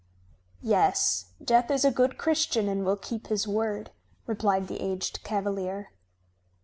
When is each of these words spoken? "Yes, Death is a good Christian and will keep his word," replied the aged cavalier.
"Yes, 0.63 1.25
Death 1.45 1.69
is 1.69 1.85
a 1.85 1.91
good 1.91 2.17
Christian 2.17 2.67
and 2.67 2.83
will 2.83 2.95
keep 2.95 3.27
his 3.27 3.47
word," 3.47 3.91
replied 4.25 4.67
the 4.67 4.81
aged 4.81 5.23
cavalier. 5.23 5.91